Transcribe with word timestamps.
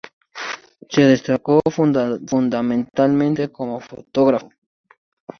Se 0.89 1.03
destacó 1.03 1.61
fundamentalmente 1.69 3.49
como 3.51 3.79
fotógrafo. 3.79 4.49